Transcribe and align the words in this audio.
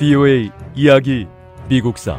VOA 0.00 0.50
이야기 0.74 1.26
미국사 1.68 2.18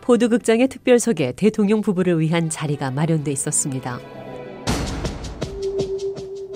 포드극장의 0.00 0.66
특별석에 0.66 1.34
대통령 1.36 1.82
부부를 1.82 2.18
위한 2.18 2.50
자리가 2.50 2.90
마련돼 2.90 3.30
있었습니다. 3.30 4.00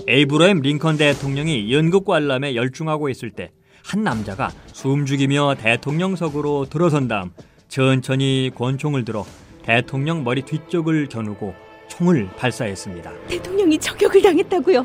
에이브러햄 0.09 0.59
링컨 0.59 0.96
대통령이 0.96 1.73
연극 1.73 2.04
관람에 2.04 2.57
열중하고 2.57 3.09
있을 3.09 3.30
때 3.30 3.52
한 3.86 4.02
남자가 4.02 4.50
숨죽이며 4.72 5.54
대통령석으로 5.60 6.66
들어선 6.68 7.06
다음 7.06 7.30
천천히 7.68 8.50
권총을 8.52 9.04
들어 9.04 9.24
대통령 9.62 10.24
머리 10.24 10.42
뒤쪽을 10.42 11.09
겨누고 11.09 11.54
총을 11.86 12.28
발사했습니다. 12.36 13.12
대통령이 13.28 13.78
저격을 13.78 14.22
당했다고요? 14.22 14.84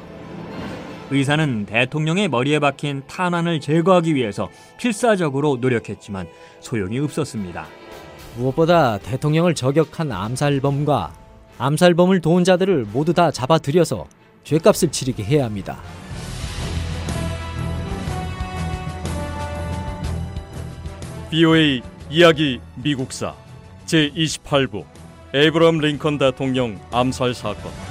의사는 1.10 1.66
대통령의 1.66 2.28
머리에 2.28 2.60
박힌 2.60 3.02
탄환을 3.08 3.60
제거하기 3.60 4.14
위해서 4.14 4.50
필사적으로 4.78 5.58
노력했지만 5.60 6.28
소용이 6.60 7.00
없었습니다. 7.00 7.66
무엇보다 8.38 9.00
대통령을 9.00 9.56
저격한 9.56 10.12
암살범과 10.12 11.14
암살범을 11.58 12.22
도운 12.22 12.44
자들을 12.44 12.86
모두 12.94 13.14
다 13.16 13.32
잡아들여서 13.32 14.06
죄값을 14.44 14.92
치르게 14.92 15.24
해야 15.24 15.46
합니다. 15.46 15.80
VOA 21.32 21.82
이야기 22.10 22.60
미국사 22.76 23.34
제28부 23.86 24.84
에이브럼 25.34 25.80
링컨 25.80 26.18
대통령 26.18 26.78
암살 26.92 27.34
사건 27.34 27.91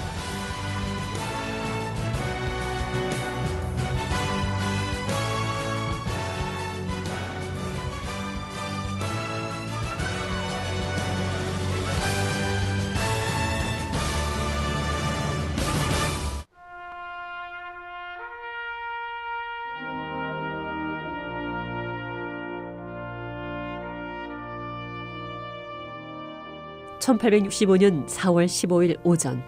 (1865년 27.00 28.06
4월 28.06 28.46
15일) 28.46 29.00
오전 29.02 29.42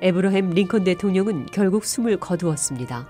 에브러햄 0.00 0.50
링컨 0.50 0.84
대통령은 0.84 1.46
결국 1.46 1.84
숨을 1.84 2.16
거두었습니다. 2.16 3.06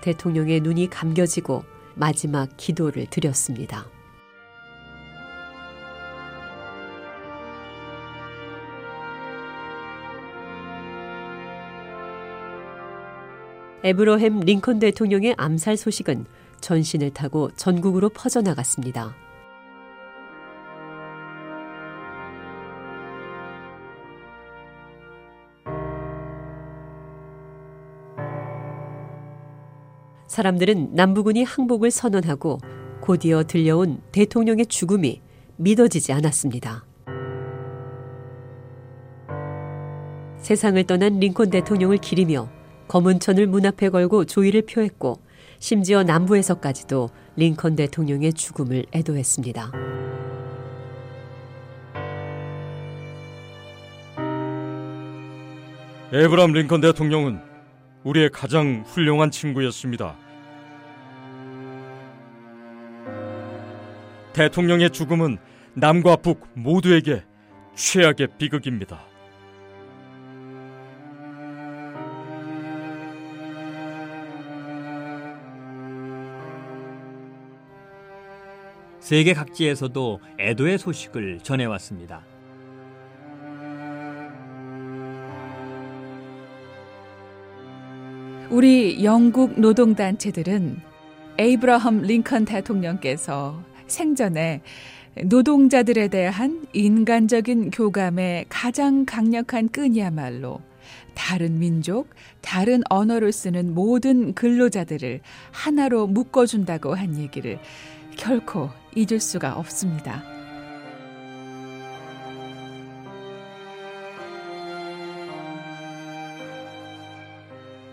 대통령의 0.00 0.60
눈이 0.60 0.90
감겨지고 0.90 1.64
마지막 1.94 2.48
기도를 2.56 3.06
드렸습니다. 3.06 3.86
에브러햄 13.84 14.40
링컨 14.40 14.78
대통령의 14.78 15.34
암살 15.36 15.76
소식은 15.76 16.26
전신을 16.60 17.10
타고 17.10 17.50
전국으로 17.56 18.08
퍼져나갔습니다. 18.10 19.14
사람들은 30.32 30.94
남부군이 30.94 31.44
항복을 31.44 31.90
선언하고 31.90 32.58
곧이어 33.02 33.44
들려온 33.44 34.00
대통령의 34.12 34.64
죽음이 34.64 35.20
믿어지지 35.58 36.14
않았습니다. 36.14 36.86
세상을 40.38 40.82
떠난 40.84 41.18
링컨 41.18 41.50
대통령을 41.50 41.98
기리며 41.98 42.48
검은 42.88 43.20
천을 43.20 43.46
문 43.46 43.66
앞에 43.66 43.90
걸고 43.90 44.24
조의를 44.24 44.62
표했고 44.62 45.20
심지어 45.58 46.02
남부에서까지도 46.02 47.10
링컨 47.36 47.76
대통령의 47.76 48.32
죽음을 48.32 48.86
애도했습니다. 48.94 49.70
에브람 56.10 56.52
링컨 56.52 56.80
대통령은 56.80 57.38
우리의 58.04 58.30
가장 58.30 58.82
훌륭한 58.86 59.30
친구였습니다. 59.30 60.21
대통령의 64.32 64.90
죽음은 64.90 65.38
남과 65.74 66.16
북 66.16 66.48
모두에게 66.54 67.22
최악의 67.74 68.28
비극입니다. 68.38 69.00
세계 79.00 79.34
각지에서도 79.34 80.20
애도의 80.38 80.78
소식을 80.78 81.40
전해왔습니다. 81.40 82.24
우리 88.50 89.02
영국 89.02 89.58
노동단체들은 89.58 90.80
에이브라함 91.38 92.02
링컨 92.02 92.44
대통령께서 92.44 93.71
생전에 93.92 94.62
노동자들에 95.24 96.08
대한 96.08 96.66
인간적인 96.72 97.70
교감의 97.70 98.46
가장 98.48 99.04
강력한 99.04 99.68
끈이야말로 99.68 100.60
다른 101.14 101.58
민족, 101.58 102.08
다른 102.40 102.82
언어를 102.88 103.30
쓰는 103.30 103.74
모든 103.74 104.32
근로자들을 104.34 105.20
하나로 105.50 106.06
묶어준다고 106.06 106.94
한 106.94 107.18
얘기를 107.18 107.58
결코 108.16 108.70
잊을 108.96 109.20
수가 109.20 109.54
없습니다. 109.54 110.22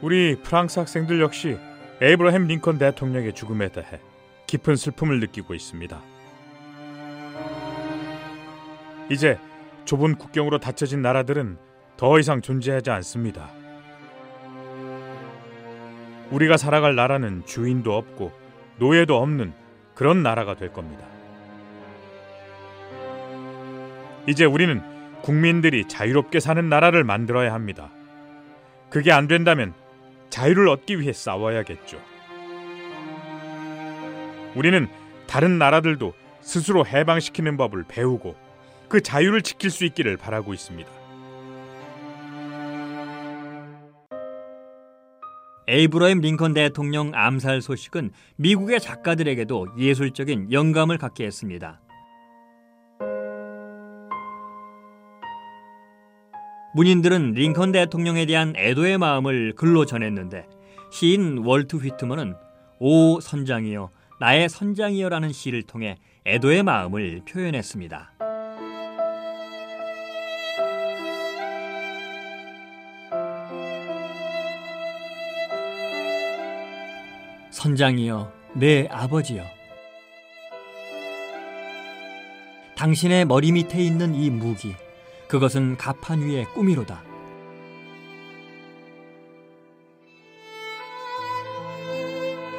우리 0.02 0.38
프랑스 0.42 0.80
학생들 0.80 1.20
역시 1.20 1.58
에이브러햄 2.02 2.48
링컨 2.48 2.78
대통령의 2.78 3.34
죽음에 3.34 3.70
대해 3.70 4.00
깊은 4.50 4.78
슬픔을 4.78 5.20
느끼고 5.20 5.54
있습니다. 5.54 6.02
이제 9.12 9.38
좁은 9.86 10.16
국경으로 10.16 10.58
닫혀진 10.58 11.04
나라들은 11.04 11.60
더 11.98 12.18
이상 12.18 12.42
존재하지 12.42 12.90
않습니다. 12.90 13.52
우리가 16.32 16.58
살아갈 16.58 16.96
나라는 16.96 17.46
주인도 17.46 17.96
없고 17.96 18.32
노예도 18.80 19.22
없는 19.22 19.54
그런 19.94 20.24
나라가 20.24 20.56
될 20.56 20.74
겁니다. 20.74 21.06
이제 24.26 24.46
우리는 24.46 24.82
국민들이 25.22 25.88
자유롭게 25.88 26.40
사는 26.40 26.68
나라를 26.68 27.04
만들어야 27.04 27.54
합니다. 27.54 27.92
그게 28.90 29.12
안 29.12 29.28
된다면 29.28 29.76
자유를 30.32 30.70
얻기 30.70 31.02
위해 31.02 31.14
싸워야겠죠. 31.14 32.19
우리는 34.56 34.88
다른 35.28 35.58
나라들도 35.58 36.14
스스로 36.42 36.86
해방시키는 36.86 37.58
법을 37.58 37.86
배우고 37.88 38.36
그 38.88 39.02
자유를 39.02 39.42
지킬 39.42 39.70
수 39.70 39.86
있기를 39.86 40.18
바라고 40.18 40.54
있습니다. 40.54 40.90
에이브러햄 45.68 46.22
링컨 46.22 46.56
대통령 46.56 47.12
암살 47.14 47.62
소식은 47.62 48.10
미국의 48.38 48.80
작가들에게도 48.80 49.68
예술적인 49.78 50.52
영감을 50.52 50.98
갖게 50.98 51.26
했습니다. 51.26 51.80
문인들은 56.74 57.34
링컨 57.34 57.72
대통령에 57.72 58.26
대한 58.26 58.54
애도의 58.56 58.98
마음을 58.98 59.54
글로 59.56 59.86
전했는데 59.86 60.48
시인 60.92 61.40
월트 61.40 61.78
휘트먼은 61.78 62.34
오 62.80 63.20
선장이여 63.20 63.92
나의 64.20 64.50
선장이여라는 64.50 65.32
시를 65.32 65.64
통해 65.64 65.98
애도의 66.26 66.64
마음을 66.64 67.22
표현했습니다. 67.28 68.12
선장이여 77.52 78.34
내 78.56 78.88
아버지여. 78.92 79.44
당신의 82.76 83.26
머리 83.26 83.52
밑에 83.52 83.82
있는 83.82 84.16
이 84.16 84.30
무기, 84.30 84.74
그것은 85.28 85.78
가판 85.78 86.22
위의 86.22 86.46
꿈이로다. 86.54 87.09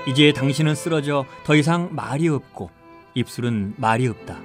이제 0.06 0.32
당신은 0.32 0.74
쓰러져 0.74 1.26
더 1.44 1.54
이상 1.54 1.88
말이 1.92 2.28
없고 2.28 2.70
입술은 3.14 3.74
말이 3.76 4.06
없다. 4.08 4.38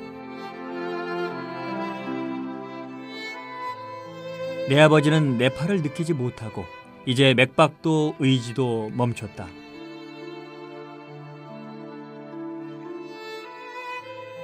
내 4.67 4.79
아버지는 4.81 5.37
내 5.37 5.49
팔을 5.49 5.81
느끼지 5.81 6.13
못하고 6.13 6.65
이제 7.05 7.33
맥박도 7.35 8.15
의지도 8.19 8.91
멈췄다. 8.93 9.47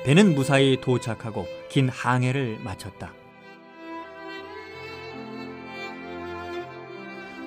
배는 0.05 0.33
무사히 0.33 0.79
도착하고 0.79 1.47
긴 1.69 1.89
항해를 1.89 2.59
마쳤다. 2.63 3.13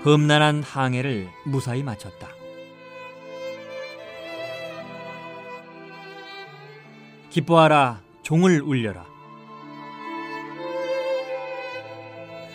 험난한 0.04 0.62
항해를 0.62 1.28
무사히 1.44 1.82
마쳤다. 1.82 2.28
기뻐하라, 7.34 8.00
종을 8.22 8.62
울려라. 8.62 9.04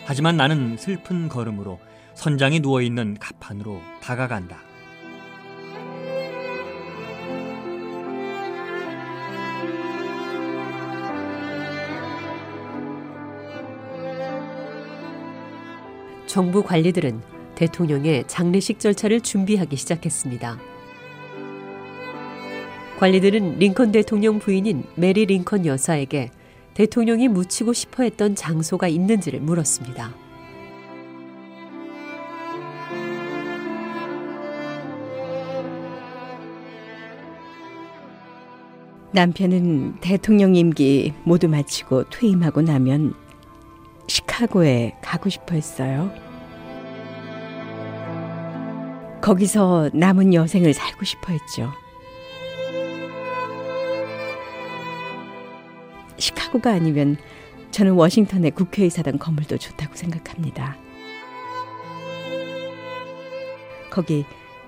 하지만 0.06 0.38
나는 0.38 0.78
슬픈 0.78 1.28
걸음으로 1.28 1.78
선장이 2.14 2.60
누워 2.60 2.80
있는 2.80 3.14
갑판으로 3.20 3.78
다가간다. 4.00 4.56
정부 16.26 16.62
관리들은 16.62 17.20
대통령의 17.54 18.24
장례식 18.28 18.80
절차를 18.80 19.20
준비하기 19.20 19.76
시작했습니다. 19.76 20.69
관리들은 23.00 23.58
링컨 23.58 23.92
대통령 23.92 24.38
부인인 24.38 24.84
메리 24.94 25.24
링컨 25.24 25.64
여사에게 25.64 26.30
대통령이 26.74 27.28
묻히고 27.28 27.72
싶어 27.72 28.02
했던 28.02 28.34
장소가 28.34 28.88
있는지를 28.88 29.40
물었습니다. 29.40 30.14
남편은 39.12 40.00
대통령 40.02 40.54
임기 40.54 41.14
모두 41.24 41.48
마치고 41.48 42.10
퇴임하고 42.10 42.60
나면 42.60 43.14
시카고에 44.08 44.98
가고 45.00 45.30
싶어 45.30 45.54
했어요. 45.54 46.12
거기서 49.22 49.88
남은 49.94 50.34
여생을 50.34 50.74
살고 50.74 51.06
싶어 51.06 51.32
했죠. 51.32 51.72
시카고가 56.50 56.72
아니면 56.72 57.16
저는 57.70 57.92
워싱턴의 57.92 58.52
국회의사당 58.52 59.18
건물도 59.18 59.58
좋다고 59.58 59.94
생각합니다. 59.94 60.76
거기 63.90 64.24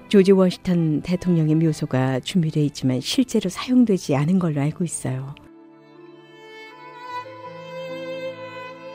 조지 0.08 0.32
워싱턴 0.32 1.02
대통령의 1.02 1.54
묘소가 1.56 2.20
준비되어 2.20 2.62
있지만 2.64 3.00
실제로 3.00 3.48
사용되지 3.50 4.16
않은 4.16 4.38
걸로 4.38 4.60
알고 4.60 4.84
있어요. 4.84 5.34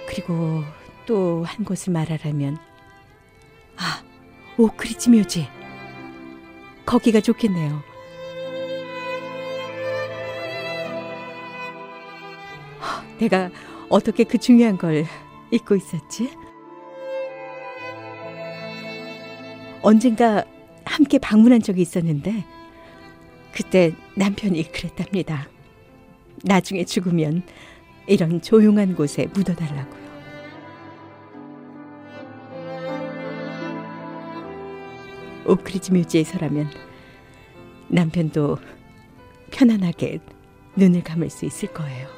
그리고 0.07 0.63
또 1.05 1.43
한 1.45 1.63
곳을 1.63 1.93
말하라면 1.93 2.57
아, 3.77 4.03
오크리지 4.57 5.09
묘지. 5.09 5.47
거기가 6.85 7.21
좋겠네요. 7.21 7.81
내가 13.19 13.49
어떻게 13.89 14.23
그 14.23 14.37
중요한 14.37 14.77
걸 14.77 15.05
잊고 15.51 15.75
있었지? 15.75 16.31
언젠가 19.81 20.43
함께 20.85 21.17
방문한 21.19 21.61
적이 21.61 21.81
있었는데 21.81 22.43
그때 23.53 23.93
남편이 24.15 24.71
그랬답니다. 24.71 25.47
나중에 26.43 26.83
죽으면 26.85 27.43
이런 28.07 28.41
조용한 28.41 28.95
곳에 28.95 29.27
묻어달라고요. 29.33 30.07
오크리지 35.45 35.93
묘지에서라면 35.93 36.69
남편도 37.87 38.57
편안하게 39.51 40.19
눈을 40.75 41.03
감을 41.03 41.29
수 41.29 41.45
있을 41.45 41.73
거예요. 41.73 42.16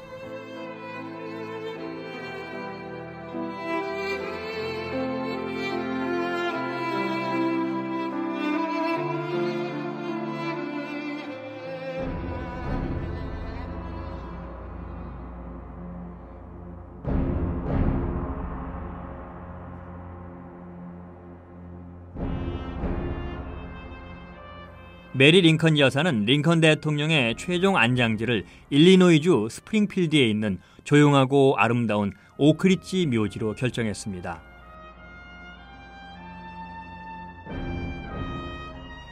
메리 25.20 25.42
링컨 25.42 25.78
여사는 25.78 26.24
링컨 26.24 26.62
대통령의 26.62 27.34
최종 27.36 27.76
안장지를 27.76 28.46
일리노이주 28.70 29.48
스프링필드에 29.50 30.26
있는 30.26 30.58
조용하고 30.84 31.56
아름다운 31.58 32.14
오크리지 32.38 33.04
묘지로 33.04 33.52
결정했습니다. 33.52 34.40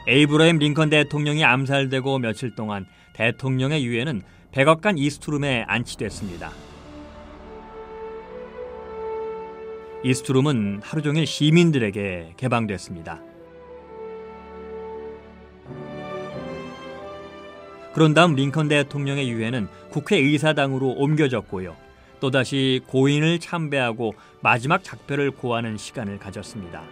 에이브러햄 0.07 0.57
링컨 0.57 0.89
대통령이 0.89 1.43
암살되고 1.43 2.17
며칠 2.17 2.55
동안 2.55 2.87
대통령의 3.13 3.85
유해는 3.85 4.23
백악관 4.51 4.97
이스트룸에 4.97 5.65
안치됐습니다. 5.67 6.49
이스트룸은 10.03 10.79
하루 10.81 11.03
종일 11.03 11.27
시민들에게 11.27 12.33
개방됐습니다. 12.35 13.21
그런 17.93 18.13
다음 18.13 18.35
링컨 18.35 18.67
대통령의 18.67 19.29
유해는 19.29 19.67
국회의사당으로 19.89 20.89
옮겨졌고요. 20.91 21.75
또다시 22.19 22.81
고인을 22.87 23.39
참배하고 23.39 24.13
마지막 24.41 24.83
작별을 24.83 25.31
고하는 25.31 25.77
시간을 25.77 26.19
가졌습니다. 26.19 26.83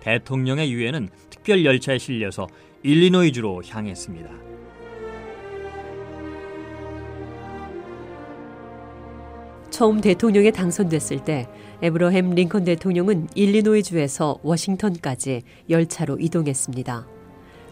대통령의 0.00 0.72
유해는 0.72 1.08
특별 1.30 1.64
열차에 1.64 1.98
실려서 1.98 2.46
일리노이주로 2.84 3.64
향했습니다. 3.66 4.55
처음 9.76 10.00
대통령에 10.00 10.52
당선됐을 10.52 11.22
때 11.26 11.46
에브러햄 11.82 12.30
링컨 12.30 12.64
대통령은 12.64 13.28
일리노이주에서 13.34 14.38
워싱턴까지 14.42 15.42
열차로 15.68 16.16
이동했습니다. 16.18 17.06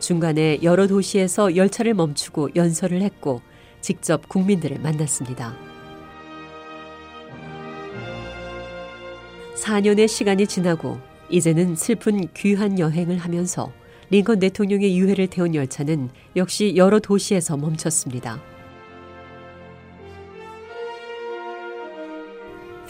중간에 0.01 0.59
여러 0.63 0.87
도시에서 0.87 1.57
열차를 1.57 1.95
멈추고 1.95 2.51
연설을 2.57 3.01
했고 3.01 3.41
직접 3.81 4.29
국민들을 4.29 4.81
만났습니다. 4.81 5.57
4년의 9.55 10.07
시간이 10.07 10.47
지나고 10.47 10.99
이제는 11.31 11.75
슬픈 11.75 12.29
귀한 12.35 12.79
여행을 12.79 13.17
하면서 13.17 13.73
링컨 14.11 14.41
대통령의 14.41 14.99
유해를 14.99 15.29
태운 15.29 15.55
열차는 15.55 16.11
역시 16.37 16.75
여러 16.77 17.01
도시에서 17.01 17.57
멈췄습니다. 17.57 18.54